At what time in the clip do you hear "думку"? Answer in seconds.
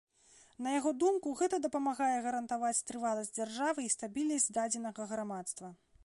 1.01-1.33